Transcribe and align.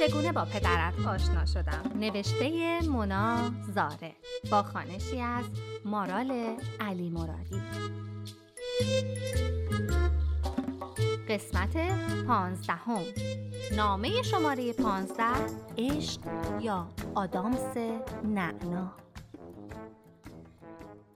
چگونه 0.00 0.32
با 0.32 0.44
پدرت 0.44 1.06
آشنا 1.06 1.46
شدم؟ 1.46 1.92
نوشته 1.94 2.80
مونا 2.88 3.50
زاره 3.74 4.12
با 4.50 4.62
خانشی 4.62 5.20
از 5.20 5.44
مارال 5.84 6.56
علی 6.80 7.10
مرادی. 7.10 7.62
قسمت 11.28 11.76
پانزدهم. 12.26 13.02
نامه 13.76 14.22
شماره 14.22 14.72
پانزده 14.72 15.46
عشق 15.78 16.20
یا 16.60 16.88
آدامس 17.14 17.76
نعنا. 18.24 18.92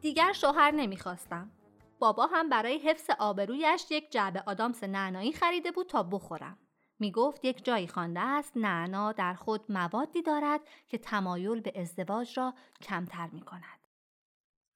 دیگر 0.00 0.32
شوهر 0.32 0.70
نمی‌خواستم. 0.70 1.50
بابا 1.98 2.26
هم 2.26 2.48
برای 2.48 2.78
حفظ 2.78 3.10
آبرویش 3.18 3.90
یک 3.90 4.12
جعبه 4.12 4.42
آدامس 4.46 4.84
نعنایی 4.84 5.32
خریده 5.32 5.70
بود 5.70 5.86
تا 5.86 6.02
بخورم. 6.02 6.58
می 7.02 7.10
گفت 7.10 7.44
یک 7.44 7.64
جایی 7.64 7.88
خوانده 7.88 8.20
است 8.20 8.56
نعنا 8.56 9.12
در 9.12 9.34
خود 9.34 9.72
موادی 9.72 10.22
دارد 10.22 10.60
که 10.88 10.98
تمایل 10.98 11.60
به 11.60 11.80
ازدواج 11.80 12.38
را 12.38 12.54
کمتر 12.82 13.28
می 13.32 13.40
کند. 13.40 13.86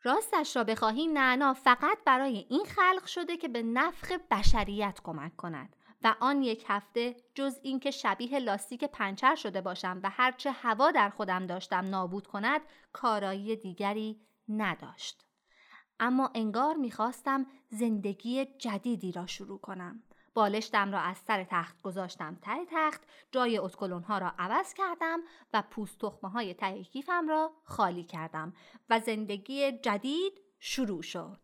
راستش 0.03 0.57
را 0.57 0.65
بخواهی 0.65 1.07
نعنا 1.07 1.55
فقط 1.55 1.99
برای 2.07 2.47
این 2.49 2.65
خلق 2.65 3.07
شده 3.07 3.37
که 3.37 3.49
به 3.49 3.63
نفخ 3.63 4.13
بشریت 4.31 5.01
کمک 5.05 5.37
کند 5.37 5.77
و 6.03 6.15
آن 6.21 6.43
یک 6.43 6.65
هفته 6.69 7.17
جز 7.35 7.59
اینکه 7.63 7.91
شبیه 7.91 8.39
لاستیک 8.39 8.85
پنچر 8.85 9.35
شده 9.35 9.61
باشم 9.61 10.01
و 10.03 10.11
هرچه 10.11 10.51
هوا 10.51 10.91
در 10.91 11.11
خودم 11.11 11.47
داشتم 11.47 11.89
نابود 11.89 12.27
کند 12.27 12.61
کارایی 12.93 13.57
دیگری 13.57 14.21
نداشت. 14.49 15.27
اما 16.01 16.31
انگار 16.35 16.77
می‌خواستم 16.77 17.47
زندگی 17.69 18.45
جدیدی 18.45 19.13
را 19.13 19.27
شروع 19.27 19.61
کنم. 19.61 20.03
بالشتم 20.37 20.93
را 20.93 21.01
از 21.01 21.19
سر 21.19 21.45
تخت 21.51 21.83
گذاشتم 21.83 22.39
ته 22.43 22.65
تخت 22.71 23.03
جای 23.33 23.59
اتکلون 23.59 24.03
ها 24.03 24.19
را 24.19 24.33
عوض 24.39 24.75
کردم 24.75 25.21
و 25.53 25.63
پوست 25.71 25.99
تخمه 25.99 26.31
های 26.31 26.55
ته 26.55 26.85
کیفم 26.85 27.29
را 27.29 27.53
خالی 27.65 28.05
کردم 28.05 28.53
و 28.91 29.01
زندگی 29.01 29.73
جدید 29.73 30.41
شروع 30.61 31.03
شد. 31.03 31.39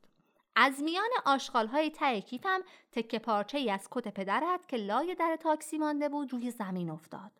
از 0.56 0.83
میان 0.83 1.11
آشغال 1.27 1.66
های 1.66 1.91
ته 1.91 2.20
کیفم 2.20 2.61
تکه 2.92 3.19
پارچه 3.19 3.58
ای 3.58 3.70
از 3.70 3.89
کت 3.91 4.08
پدرت 4.08 4.69
که 4.69 4.77
لای 4.77 5.14
در 5.14 5.38
تاکسی 5.41 5.78
مانده 5.78 6.09
بود 6.09 6.33
روی 6.33 6.50
زمین 6.50 6.91
افتاد. 6.91 7.31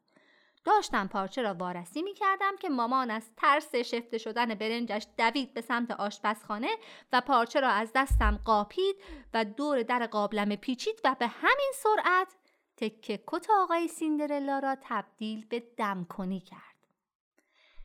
داشتم 0.65 1.09
پارچه 1.09 1.43
را 1.43 1.55
وارسی 1.55 2.03
می 2.03 2.15
کردم 2.15 2.57
که 2.57 2.69
مامان 2.69 3.11
از 3.11 3.31
ترس 3.37 3.75
شفته 3.75 4.19
شدن 4.19 4.55
برنجش 4.55 5.07
دوید 5.19 5.55
به 5.55 5.61
سمت 5.61 5.91
آشپزخانه 5.91 6.77
و 7.13 7.21
پارچه 7.21 7.61
را 7.61 7.69
از 7.69 7.93
دستم 7.95 8.41
قاپید 8.45 8.97
و 9.35 9.45
دور 9.45 9.83
در 9.83 10.07
قابلم 10.07 10.57
پیچید 10.57 11.01
و 11.05 11.17
به 11.19 11.27
همین 11.27 11.73
سرعت 11.75 12.29
تکه 12.77 13.25
کت 13.27 13.47
آقای 13.51 13.89
سیندرلا 13.89 14.59
را 14.59 14.77
تبدیل 14.83 15.47
به 15.47 15.63
دمکنی 15.77 16.41
کرد. 16.41 16.73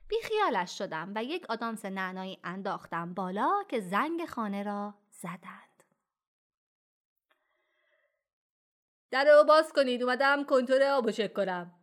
بی 0.08 0.16
خیالش 0.24 0.78
شدم 0.78 1.12
و 1.16 1.24
یک 1.24 1.46
آدامس 1.50 1.86
نعنایی 1.86 2.40
انداختم 2.44 3.14
بالا 3.14 3.64
که 3.70 3.80
زنگ 3.80 4.26
خانه 4.26 4.64
را 4.64 4.94
زدند. 5.12 5.84
در 9.12 9.26
رو 9.26 9.44
باز 9.44 9.74
کنید 9.74 10.04
اومدم 10.04 10.44
کنتور 10.44 10.84
آبو 10.84 11.12
چک 11.12 11.34
کنم. 11.34 11.74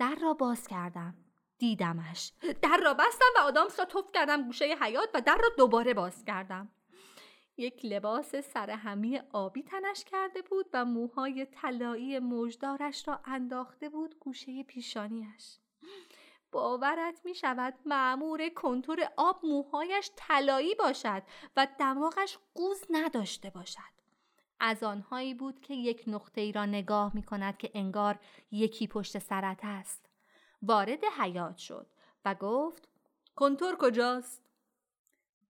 در 0.00 0.14
را 0.22 0.34
باز 0.34 0.66
کردم. 0.66 1.14
دیدمش. 1.58 2.32
در 2.62 2.80
را 2.84 2.94
بستم 2.94 3.24
و 3.36 3.40
آدامس 3.40 3.78
را 3.78 3.84
توف 3.84 4.12
کردم 4.12 4.42
گوشه 4.42 4.64
حیات 4.64 5.08
و 5.14 5.20
در 5.20 5.38
را 5.42 5.48
دوباره 5.58 5.94
باز 5.94 6.24
کردم. 6.24 6.68
یک 7.56 7.84
لباس 7.84 8.36
سرهمی 8.36 9.20
آبی 9.32 9.62
تنش 9.62 10.04
کرده 10.04 10.42
بود 10.42 10.66
و 10.72 10.84
موهای 10.84 11.46
طلایی 11.46 12.18
موجدارش 12.18 13.08
را 13.08 13.20
انداخته 13.24 13.88
بود 13.88 14.18
گوشه 14.18 14.62
پیشانیش. 14.62 15.58
باورت 16.52 17.20
می 17.24 17.34
شود 17.34 17.74
معمور 17.86 18.48
کنتور 18.48 19.08
آب 19.16 19.40
موهایش 19.46 20.10
طلایی 20.16 20.74
باشد 20.74 21.22
و 21.56 21.66
دماغش 21.78 22.38
قوز 22.54 22.84
نداشته 22.90 23.50
باشد. 23.50 23.99
از 24.60 24.82
آنهایی 24.82 25.34
بود 25.34 25.60
که 25.60 25.74
یک 25.74 26.04
نقطه 26.06 26.40
ای 26.40 26.52
را 26.52 26.66
نگاه 26.66 27.14
می 27.14 27.22
کند 27.22 27.58
که 27.58 27.70
انگار 27.74 28.18
یکی 28.50 28.86
پشت 28.86 29.18
سرت 29.18 29.60
است. 29.62 30.08
وارد 30.62 31.04
حیات 31.04 31.56
شد 31.56 31.86
و 32.24 32.34
گفت 32.34 32.88
کنتور 33.36 33.76
کجاست؟ 33.76 34.42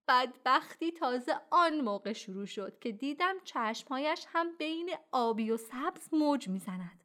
بدبختی 0.09 0.93
تازه 0.93 1.41
آن 1.51 1.81
موقع 1.81 2.13
شروع 2.13 2.47
شد 2.47 2.79
که 2.79 2.93
دیدم 2.93 3.35
چشمهایش 3.45 4.27
هم 4.29 4.57
بین 4.59 4.91
آبی 5.13 5.51
و 5.51 5.57
سبز 5.57 6.15
موج 6.15 6.49
می‌زند. 6.49 7.05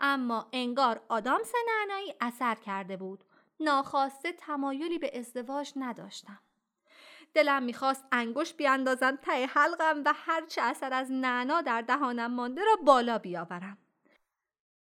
اما 0.00 0.48
انگار 0.52 1.02
آدامس 1.08 1.52
نعنایی 1.68 2.14
اثر 2.20 2.54
کرده 2.54 2.96
بود. 2.96 3.24
ناخواسته 3.60 4.32
تمایلی 4.32 4.98
به 4.98 5.18
ازدواج 5.18 5.72
نداشتم. 5.76 6.40
دلم 7.34 7.62
می‌خواست 7.62 8.04
انگوش 8.12 8.54
بیاندازم 8.54 9.16
ته 9.16 9.46
حلقم 9.46 10.02
و 10.04 10.12
هرچه 10.16 10.62
اثر 10.62 10.92
از 10.92 11.12
نعنا 11.12 11.60
در 11.60 11.80
دهانم 11.80 12.34
مانده 12.34 12.64
را 12.64 12.76
بالا 12.84 13.18
بیاورم. 13.18 13.78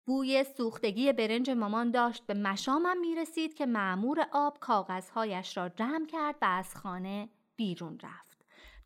بوی 0.07 0.43
سوختگی 0.43 1.13
برنج 1.13 1.49
مامان 1.49 1.91
داشت 1.91 2.25
به 2.25 2.33
مشامم 2.33 2.97
می‌رسید 2.99 3.53
که 3.53 3.65
معمور 3.65 4.27
آب 4.31 4.59
کاغذهایش 4.59 5.57
را 5.57 5.69
جمع 5.69 6.05
کرد 6.05 6.35
و 6.41 6.45
از 6.45 6.75
خانه 6.75 7.29
بیرون 7.55 7.99
رفت. 8.03 8.34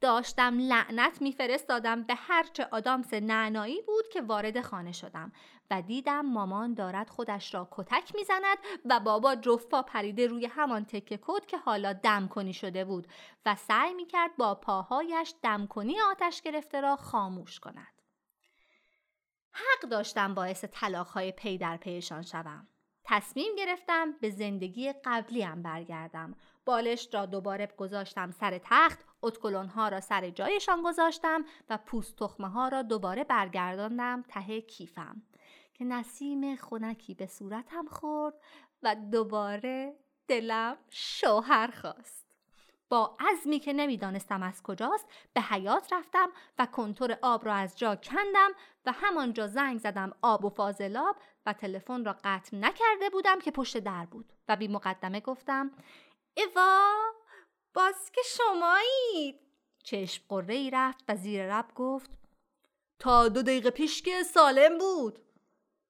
داشتم 0.01 0.59
لعنت 0.59 1.21
میفرستادم 1.21 2.03
به 2.03 2.15
هرچه 2.15 2.67
آدامس 2.71 3.13
نعنایی 3.13 3.81
بود 3.81 4.07
که 4.07 4.21
وارد 4.21 4.61
خانه 4.61 4.91
شدم 4.91 5.31
و 5.71 5.81
دیدم 5.81 6.21
مامان 6.21 6.73
دارد 6.73 7.09
خودش 7.09 7.53
را 7.53 7.67
کتک 7.71 8.15
می‌زند 8.15 8.57
و 8.85 8.99
بابا 8.99 9.35
جفا 9.35 9.81
پریده 9.81 10.27
روی 10.27 10.45
همان 10.45 10.85
تکه 10.85 11.19
کد 11.21 11.45
که 11.45 11.57
حالا 11.57 11.93
دم 11.93 12.27
کنی 12.27 12.53
شده 12.53 12.85
بود 12.85 13.07
و 13.45 13.55
سعی 13.55 13.93
می‌کرد 13.93 14.37
با 14.37 14.55
پاهایش 14.55 15.33
دم 15.43 15.67
کنی 15.67 16.01
آتش 16.01 16.41
گرفته 16.41 16.81
را 16.81 16.95
خاموش 16.95 17.59
کند. 17.59 18.01
حق 19.51 19.89
داشتم 19.89 20.33
باعث 20.33 20.65
طلاقهای 20.65 21.31
پی 21.31 21.57
در 21.57 21.77
پیشان 21.77 22.21
شوم. 22.21 22.67
تصمیم 23.11 23.55
گرفتم 23.55 24.11
به 24.11 24.29
زندگی 24.29 24.93
قبلیم 25.05 25.61
برگردم. 25.61 26.35
بالش 26.65 27.09
را 27.13 27.25
دوباره 27.25 27.67
گذاشتم 27.77 28.31
سر 28.31 28.61
تخت، 28.63 28.99
اتکلون 29.21 29.67
ها 29.67 29.87
را 29.87 29.99
سر 29.99 30.29
جایشان 30.29 30.83
گذاشتم 30.83 31.45
و 31.69 31.77
پوست 31.77 32.15
تخمه 32.15 32.49
ها 32.49 32.67
را 32.67 32.81
دوباره 32.81 33.23
برگرداندم 33.23 34.23
ته 34.27 34.61
کیفم. 34.61 35.21
که 35.73 35.85
نسیم 35.85 36.55
خونکی 36.55 37.13
به 37.13 37.27
صورتم 37.27 37.85
خورد 37.85 38.33
و 38.83 38.95
دوباره 38.95 39.95
دلم 40.27 40.77
شوهر 40.89 41.67
خواست. 41.81 42.25
با 42.89 43.17
عزمی 43.19 43.59
که 43.59 43.73
نمی‌دانستم 43.73 44.43
از 44.43 44.63
کجاست 44.63 45.05
به 45.33 45.41
حیات 45.41 45.93
رفتم 45.93 46.29
و 46.59 46.65
کنتور 46.65 47.17
آب 47.21 47.45
را 47.45 47.53
از 47.53 47.77
جا 47.77 47.95
کندم 47.95 48.49
و 48.85 48.91
همانجا 48.91 49.47
زنگ 49.47 49.79
زدم 49.79 50.11
آب 50.21 50.45
و 50.45 50.49
فاضلاب 50.49 51.15
تلفن 51.53 52.05
را 52.05 52.15
قطع 52.23 52.57
نکرده 52.57 53.09
بودم 53.11 53.39
که 53.39 53.51
پشت 53.51 53.77
در 53.77 54.05
بود 54.05 54.33
و 54.47 54.55
بی 54.55 54.67
مقدمه 54.67 55.19
گفتم 55.19 55.71
ایوا 56.33 56.89
باز 57.73 58.11
که 58.11 58.21
شمایید 58.25 59.39
چشم 59.83 60.23
قره 60.29 60.53
ای 60.53 60.69
رفت 60.69 61.03
و 61.07 61.15
زیر 61.15 61.57
رب 61.57 61.73
گفت 61.75 62.11
تا 62.99 63.29
دو 63.29 63.41
دقیقه 63.41 63.69
پیش 63.69 64.01
که 64.01 64.23
سالم 64.23 64.77
بود 64.77 65.19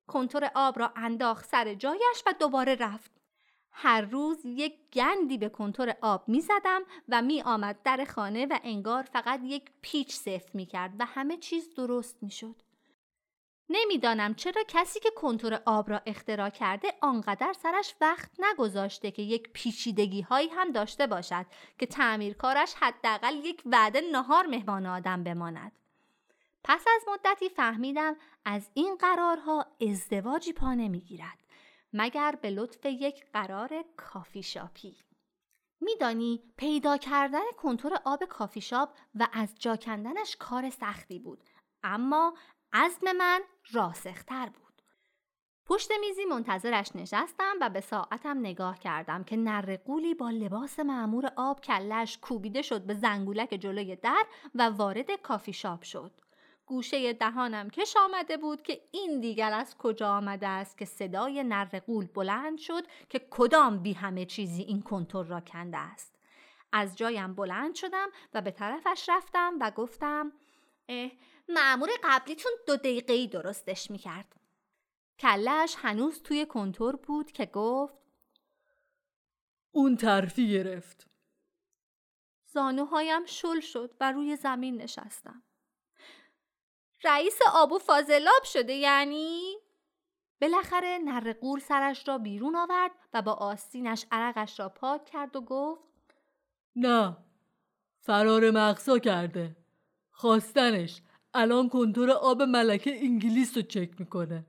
کنتور 0.07 0.51
آب 0.55 0.79
را 0.79 0.93
انداخت 0.95 1.45
سر 1.45 1.73
جایش 1.73 2.23
و 2.25 2.33
دوباره 2.39 2.75
رفت. 2.75 3.11
هر 3.71 4.01
روز 4.01 4.45
یک 4.45 4.73
گندی 4.93 5.37
به 5.37 5.49
کنتور 5.49 5.95
آب 6.01 6.29
می 6.29 6.41
زدم 6.41 6.81
و 7.09 7.21
می 7.21 7.41
آمد 7.41 7.81
در 7.83 8.05
خانه 8.05 8.45
و 8.45 8.59
انگار 8.63 9.03
فقط 9.03 9.39
یک 9.43 9.71
پیچ 9.81 10.13
سفت 10.13 10.55
می 10.55 10.65
کرد 10.65 10.93
و 10.99 11.05
همه 11.05 11.37
چیز 11.37 11.73
درست 11.75 12.23
می 12.23 12.31
شد. 12.31 12.55
نمی‌دانم 13.69 14.35
چرا 14.35 14.63
کسی 14.67 14.99
که 14.99 15.09
کنتور 15.15 15.61
آب 15.65 15.89
را 15.89 16.01
اختراع 16.05 16.49
کرده 16.49 16.93
آنقدر 17.01 17.53
سرش 17.53 17.95
وقت 18.01 18.31
نگذاشته 18.39 19.11
که 19.11 19.21
یک 19.21 19.49
پیچیدگی 19.53 20.21
هایی 20.21 20.49
هم 20.49 20.71
داشته 20.71 21.07
باشد 21.07 21.45
که 21.77 21.85
تعمیرکارش 21.85 22.73
حداقل 22.73 23.35
یک 23.35 23.61
وعده 23.65 24.01
نهار 24.11 24.45
مهمان 24.45 24.85
آدم 24.85 25.23
بماند. 25.23 25.71
پس 26.63 26.85
از 26.95 27.01
مدتی 27.07 27.49
فهمیدم 27.49 28.15
از 28.45 28.69
این 28.73 28.95
قرارها 28.95 29.65
ازدواجی 29.81 30.53
پا 30.53 30.73
نمی‌گیرد 30.73 31.39
مگر 31.93 32.35
به 32.41 32.49
لطف 32.49 32.85
یک 32.85 33.25
قرار 33.33 33.85
کافی 33.97 34.43
شاپی 34.43 34.97
میدانی 35.81 36.43
پیدا 36.57 36.97
کردن 36.97 37.51
کنتور 37.57 37.99
آب 38.05 38.25
کافی 38.25 38.61
شاپ 38.61 38.89
و 39.15 39.27
از 39.33 39.55
جا 39.59 39.75
کندنش 39.75 40.35
کار 40.39 40.69
سختی 40.69 41.19
بود 41.19 41.43
اما 41.83 42.33
عزم 42.73 43.11
من 43.11 43.41
راسختر 43.73 44.45
بود. 44.45 44.81
پشت 45.65 45.91
میزی 45.99 46.25
منتظرش 46.25 46.95
نشستم 46.95 47.55
و 47.61 47.69
به 47.69 47.81
ساعتم 47.81 48.39
نگاه 48.39 48.79
کردم 48.79 49.23
که 49.23 49.37
نرقولی 49.37 50.13
با 50.13 50.29
لباس 50.29 50.79
معمور 50.79 51.31
آب 51.35 51.61
کلش 51.61 52.17
کوبیده 52.17 52.61
شد 52.61 52.81
به 52.81 52.93
زنگولک 52.93 53.49
جلوی 53.49 53.95
در 53.95 54.25
و 54.55 54.69
وارد 54.69 55.11
کافی 55.11 55.53
شاپ 55.53 55.83
شد. 55.83 56.11
گوشه 56.65 57.13
دهانم 57.13 57.69
کش 57.69 57.95
آمده 57.97 58.37
بود 58.37 58.61
که 58.61 58.81
این 58.91 59.19
دیگر 59.19 59.53
از 59.53 59.77
کجا 59.77 60.09
آمده 60.17 60.47
است 60.47 60.77
که 60.77 60.85
صدای 60.85 61.43
نرقول 61.43 62.05
بلند 62.05 62.57
شد 62.57 62.83
که 63.09 63.27
کدام 63.29 63.83
بی 63.83 63.93
همه 63.93 64.25
چیزی 64.25 64.61
این 64.61 64.81
کنتور 64.81 65.25
را 65.25 65.41
کنده 65.41 65.77
است. 65.77 66.15
از 66.71 66.97
جایم 66.97 67.35
بلند 67.35 67.75
شدم 67.75 68.07
و 68.33 68.41
به 68.41 68.51
طرفش 68.51 69.09
رفتم 69.09 69.53
و 69.61 69.71
گفتم 69.71 70.31
معمور 71.49 71.89
قبلیتون 72.03 72.51
دو 72.67 72.75
دقیقه 72.75 73.27
درستش 73.27 73.91
می‌کرد. 73.91 74.35
کلش 75.19 75.75
هنوز 75.77 76.21
توی 76.21 76.45
کنتور 76.45 76.95
بود 76.95 77.31
که 77.31 77.45
گفت 77.45 77.93
اون 79.71 79.97
ترفی 79.97 80.49
گرفت. 80.49 81.07
زانوهایم 82.45 83.25
شل 83.25 83.59
شد 83.59 83.95
و 83.99 84.11
روی 84.11 84.35
زمین 84.35 84.81
نشستم. 84.81 85.43
رئیس 87.03 87.39
آب 87.53 87.71
و 87.71 87.79
فاضلاب 87.79 88.43
شده 88.43 88.73
یعنی؟ 88.73 89.57
بالاخره 90.41 90.97
نرقول 90.97 91.59
سرش 91.59 92.07
را 92.07 92.17
بیرون 92.17 92.55
آورد 92.55 92.91
و 93.13 93.21
با 93.21 93.33
آستینش 93.33 94.05
عرقش 94.11 94.59
را 94.59 94.69
پاک 94.69 95.05
کرد 95.05 95.35
و 95.35 95.41
گفت 95.41 96.15
نه 96.75 97.17
فرار 97.99 98.51
مغزا 98.51 98.99
کرده. 98.99 99.55
خواستنش. 100.11 101.01
الان 101.33 101.69
کنتور 101.69 102.11
آب 102.11 102.41
ملکه 102.41 103.03
انگلیس 103.03 103.57
رو 103.57 103.63
چک 103.63 103.89
می‌کنه. 103.99 104.45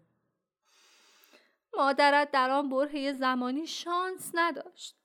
مادرت 1.79 2.31
در 2.31 2.51
آن 2.51 2.69
برهه 2.69 3.13
زمانی 3.13 3.67
شانس 3.67 4.31
نداشت. 4.35 4.97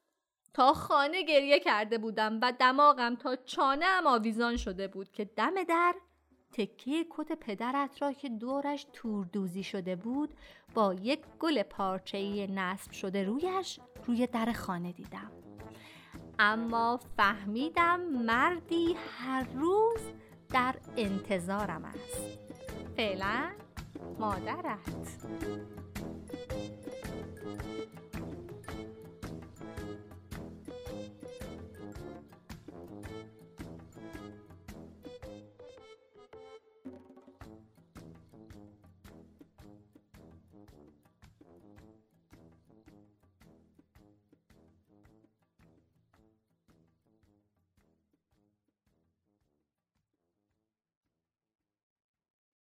تا 0.54 0.74
خانه 0.74 1.24
گریه 1.24 1.60
کرده 1.60 1.98
بودم 1.98 2.40
و 2.42 2.54
دماغم 2.60 3.16
تا 3.16 3.36
چانه 3.36 3.86
هم 3.86 4.08
آویزان 4.08 4.58
شده 4.58 4.88
بود 4.88 5.12
که 5.12 5.26
دم 5.26 5.64
در 5.64 5.96
تکه 6.54 7.06
کت 7.10 7.32
پدرت 7.32 8.02
را 8.02 8.14
که 8.14 8.30
دورش 8.30 8.88
توردوزی 8.94 9.64
شده 9.64 9.96
بود 9.96 10.34
با 10.74 10.94
یک 10.94 11.20
گل 11.40 11.64
پارچه‌ای 11.64 12.48
نصب 12.48 12.92
شده 12.92 13.24
رویش 13.24 13.80
روی 14.06 14.28
در 14.28 14.52
خانه 14.52 14.92
دیدم. 14.92 15.32
اما 16.40 17.00
فهمیدم 17.18 18.00
مردی 18.02 18.94
هر 18.94 19.48
روز 19.54 20.02
در 20.56 20.76
انتظارم 20.98 21.86
است. 21.86 22.40
فعلا 22.98 23.52
مادرت. 24.20 24.80